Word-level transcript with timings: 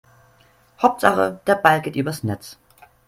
Hauptsache 0.81 1.41
der 1.45 1.53
Ball 1.53 1.79
geht 1.79 1.95
übers 1.95 2.23
Netz. 2.23 2.57